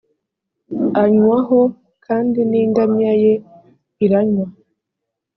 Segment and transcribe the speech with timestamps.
[1.03, 1.59] anywaho
[2.05, 3.33] kandi n‘ingamiya ye
[4.05, 4.45] iranywa